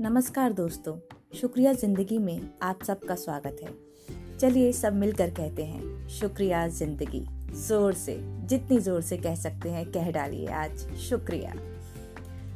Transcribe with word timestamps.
नमस्कार 0.00 0.52
दोस्तों, 0.52 0.92
शुक्रिया 1.34 1.72
ज़िंदगी 1.72 2.18
में 2.18 2.50
आप 2.62 2.82
सबका 2.84 3.14
स्वागत 3.14 3.56
है। 3.62 4.36
चलिए 4.38 4.72
सब 4.72 4.94
मिलकर 4.94 5.30
कहते 5.30 5.64
हैं, 5.64 6.08
शुक्रिया 6.08 6.66
ज़िंदगी। 6.68 7.24
ज़ोर 7.66 7.92
से, 7.92 8.16
जितनी 8.46 8.78
ज़ोर 8.78 9.00
से 9.00 9.16
कह 9.16 9.34
सकते 9.34 9.68
हैं, 9.68 9.84
कह 9.92 10.10
डालिए 10.10 10.46
आज, 10.46 10.86
शुक्रिया। 10.98 11.52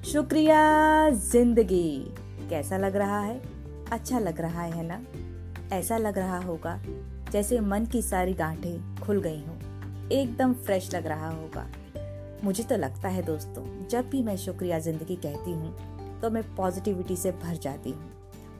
शुक्रिया 0.02 1.10
ज़िंदगी। 1.10 2.14
कैसा 2.50 2.76
लग 2.76 2.96
रहा 2.96 3.20
है? 3.20 3.40
अच्छा 3.92 4.18
लग 4.18 4.40
रहा 4.40 4.62
है 4.62 4.86
ना? 4.86 5.02
ऐसा 5.76 5.98
लग 5.98 6.18
रहा 6.18 6.38
होगा 6.38 6.80
जैसे 7.32 7.60
मन 7.60 7.86
की 7.86 8.02
सारी 8.02 8.34
गांठें 8.34 9.00
खुल 9.00 9.20
गई 9.22 9.44
हों। 9.44 10.08
एकदम 10.10 10.54
फ्रेश 10.54 10.94
लग 10.94 11.06
रहा 11.06 11.30
होगा। 11.30 11.66
मुझे 12.44 12.62
तो 12.62 12.76
लगता 12.76 13.08
है 13.08 13.22
दोस्तों, 13.22 13.88
जब 13.88 14.08
भी 14.10 14.22
मैं 14.22 14.36
शुक्रिया 14.36 14.78
ज़िंदगी 14.78 15.16
कहती 15.16 15.50
हूँ 15.50 16.00
तो 16.22 16.30
मैं 16.30 16.42
पॉजिटिविटी 16.56 17.16
से 17.16 17.30
भर 17.32 17.56
जाती 17.56 17.90
हूँ 17.90 18.10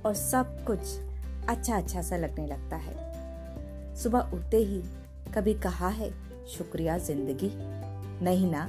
और 0.07 0.15
सब 0.15 0.65
कुछ 0.65 0.79
अच्छा 1.49 1.77
अच्छा 1.77 2.03
सा 2.03 2.17
लगने 2.17 2.47
लगता 2.47 2.77
है। 2.77 3.97
सुबह 3.97 4.19
उठते 4.19 4.57
ही 4.57 4.83
कभी 5.35 5.55
कहा 5.55 5.89
है, 5.89 6.11
शुक्रिया, 6.49 6.99
ज़िंदगी। 6.99 7.51
नहीं 8.25 8.51
ना? 8.51 8.69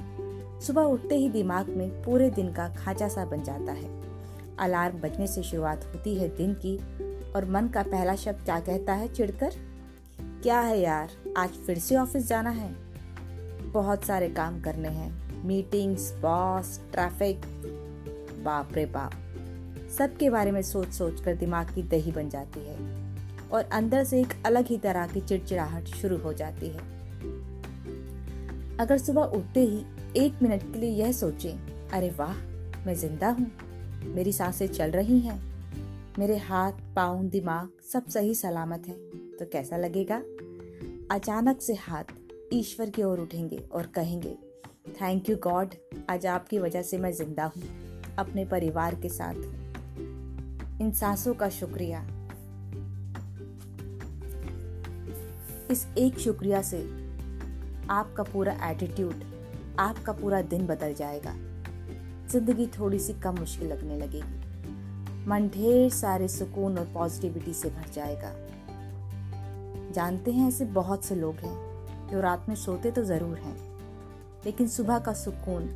सुबह 0.60 0.82
उठते 0.82 1.16
ही 1.16 1.30
दिमाग 1.30 1.70
में 1.70 2.04
पूरे 2.04 2.30
दिन 2.30 2.54
का 2.54 2.68
खांचा 2.70 3.08
सा 3.08 3.26
बन 3.26 3.44
जाता 3.44 3.72
है। 3.72 3.90
अलार्म 4.60 4.98
बजने 4.98 5.28
से 5.28 5.44
शुरुआत 5.44 5.86
होती 5.86 6.16
है 6.16 6.28
दिन 6.38 6.54
की 6.66 6.78
और 7.32 7.46
मन 7.46 7.68
का 7.68 7.84
पहला 7.84 8.16
शब्द 8.16 8.46
क्या 8.46 8.60
कहता 8.60 8.94
है 8.94 9.08
चिड़कर 9.14 9.54
क्या 10.44 10.60
है 10.60 10.80
यार, 10.80 11.10
आज 11.38 11.50
फिर 11.50 11.80
से 11.80 11.96
ऑफ़िस 11.96 12.28
जाना 12.28 12.50
है? 12.50 12.74
बहुत 13.72 14.04
सारे 14.04 14.30
काम 14.30 14.62
करने 14.62 14.90
हैं। 14.90 15.44
Meetings, 15.46 16.12
boss, 16.14 16.80
traffic. 16.92 17.42
बाप 18.44 18.74
रे 18.76 18.86
बाप। 18.86 19.14
सबके 19.98 20.30
बारे 20.30 20.52
में 20.52 20.62
सोच 20.62 20.88
सोच 20.88 21.22
कर 21.22 21.36
दिमाग 21.36 21.74
की 21.76 21.84
दही 21.84 22.12
बन 22.12 22.30
जाती 22.30 22.60
है 22.60 22.78
और 23.50 23.64
अंदर 23.64 24.04
से 24.04 24.22
एक 24.22 24.34
अलग 24.46 24.68
ही 24.68 24.78
तरह 24.78 25.08
की 25.08 25.22
चिड़चिड़ाहट 25.22 25.86
शुरू 25.86 26.18
हो 26.18 26.34
जाती 26.34 26.68
है। 26.68 26.92
अगर 28.78 28.98
सुबह 28.98 29.22
उठते 29.22 29.60
ही 29.60 29.84
एक 30.18 30.42
मिनट 30.44 30.62
के 30.64 30.80
लिए 30.80 30.90
यह 30.90 31.12
सोचें, 31.12 31.90
अरे 31.90 32.10
वाह, 32.10 32.34
मैं 32.86 32.96
ज़िंदा 32.96 33.30
हूँ। 33.30 33.52
मेरी 34.06 34.32
साँसें 34.34 34.68
चल 34.68 34.92
रही 34.92 35.20
हैं। 35.20 35.42
मेरे 36.20 36.38
हाथ, 36.38 36.72
पाँव, 36.96 37.24
दिमाग 37.24 37.70
सब 37.94 38.08
सही 38.08 38.36
सलामत 38.36 38.88
है। 38.88 38.96
तो 39.38 39.46
कैसा 39.46 39.78
लगेगा? 39.78 40.22
अचानक 41.12 41.62
से 41.62 41.74
हाथ 41.74 42.14
ईश्वर 42.54 42.90
की 42.90 43.04
ओर 43.04 43.20
उठेंगे 43.20 43.58
और 43.72 43.86
कहेंगे 43.86 44.36
थैंक 45.02 45.30
यू 45.30 45.36
गॉड 45.44 45.74
आज 46.10 46.26
आपकी 46.26 46.60
वजह 46.60 46.82
से 46.82 46.98
मैं 46.98 47.12
ज़िंदा 47.12 47.46
हूँ। 47.46 47.93
अपने 48.20 48.46
परिवार 48.46 48.96
के 48.96 49.10
साथ। 49.10 49.36
इन 50.82 50.92
सांसों 50.92 51.34
का 51.34 51.50
शुक्रिया। 51.52 52.00
इस 55.72 55.86
एक 55.98 56.20
शुक्रिया 56.20 56.62
से 56.62 56.82
आपका 57.90 58.24
पूरा 58.24 58.54
एटीट्यूड 58.64 59.24
आपका 59.80 60.12
पूरा 60.12 60.42
दिन 60.44 60.66
बदल 60.68 60.94
जाएगा। 60.94 61.34
ज़िंदगी 62.32 62.68
थोड़ी 62.70 63.00
सी 63.00 63.14
कम 63.14 63.38
मुश्किल 63.40 63.68
लगने 63.68 63.98
लगेगी। 63.98 65.26
मन 65.28 65.48
ढेर 65.54 65.90
सारे 65.92 66.28
सुकून 66.28 66.78
और 66.78 66.86
पॉजिटिविटी 66.94 67.54
से 67.54 67.70
भर 67.70 67.90
जाएगा। 67.94 68.32
जानते 69.94 70.32
हैं 70.32 70.48
ऐसे 70.48 70.66
बहुत 70.74 71.06
से 71.06 71.16
लोग 71.16 71.36
हैं 71.36 72.08
जो 72.10 72.22
रात 72.22 72.46
में 72.50 72.56
सोते 72.56 72.92
तो 72.92 73.04
ज़रूर 73.04 73.38
हैं, 73.38 73.56
लेकिन 74.46 74.68
सुबह 74.68 75.00
का 75.00 75.14
सुकून 75.14 75.70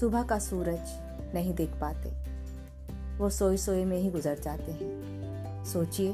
सुबह 0.00 0.22
का 0.22 0.38
सूरज 0.38 1.34
नहीं 1.34 1.54
देख 1.54 1.70
पाते। 1.70 2.10
वो 3.18 3.28
सोए 3.30 3.56
सोए 3.56 3.84
में 3.84 3.96
ही 3.98 4.10
गुजर 4.10 4.38
जाते 4.38 4.72
हैं। 4.72 5.64
सोचिए, 5.64 6.10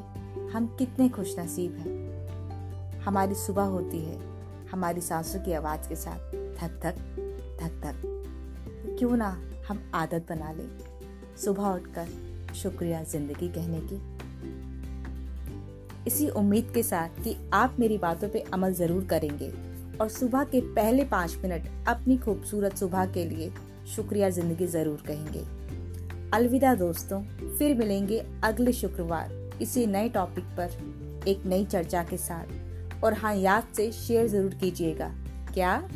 हम 0.52 0.66
कितने 0.78 1.08
खुश 1.08 1.34
नसीब 1.38 1.76
हैं। 1.76 3.00
हमारी 3.00 3.34
सुबह 3.34 3.62
होती 3.62 3.98
है, 3.98 4.18
हमारी 4.70 5.00
सांसों 5.00 5.40
की 5.40 5.52
आवाज़ 5.52 5.88
के 5.88 5.96
साथ 5.96 6.32
धक 6.58 6.78
धक 6.82 6.96
धक 7.60 7.80
धक। 7.82 8.96
क्यों 8.98 9.16
ना 9.16 9.30
हम 9.68 9.90
आदत 9.94 10.26
बना 10.28 10.52
लें 10.52 10.68
सुबह 11.36 11.66
उठकर 11.66 12.54
शुक्रिया 12.54 13.02
ज़िंदगी 13.02 13.48
कहने 13.48 13.80
की। 13.82 14.00
इसी 16.06 16.28
उम्मीद 16.28 16.70
के 16.74 16.82
साथ 16.82 17.22
कि 17.24 17.36
आप 17.52 17.76
मेरी 17.78 17.98
बातों 17.98 18.28
पे 18.28 18.44
अमल 18.54 18.72
ज़रूर 18.74 19.04
करेंगे 19.04 19.52
और 19.98 20.08
सुबह 20.08 20.44
के 20.44 20.60
पहले 20.74 21.04
पाँच 21.04 21.36
मिनट 21.36 21.68
अपनी 21.88 22.16
खूबसूरत 22.18 22.76
सुबह 22.76 23.06
के 23.06 23.24
लिए 23.24 23.52
शुक्रिया 23.86 24.30
ज़िंदगी 24.30 24.66
ज़रूर 24.66 25.02
कहेंगे। 25.06 25.44
अलविदा 26.32 26.74
दोस्तों, 26.74 27.22
फिर 27.58 27.76
मिलेंगे 27.76 28.24
अगले 28.44 28.72
शुक्रवार 28.72 29.58
इसी 29.62 29.86
नए 29.86 30.08
टॉपिक 30.08 30.44
पर 30.44 30.70
एक 31.28 31.46
नई 31.46 31.64
चर्चा 31.64 32.02
के 32.02 32.16
साथ। 32.16 33.04
और 33.04 33.14
हाँ 33.14 33.34
याद 33.36 33.64
से 33.76 33.92
शेयर 33.92 34.26
ज़रूर 34.26 34.54
कीजिएगा। 34.54 35.14
क्या? 35.54 35.88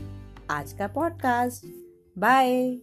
आज 0.50 0.72
का 0.72 0.86
पॉडकास्ट 0.86 1.66
बाय 2.18 2.78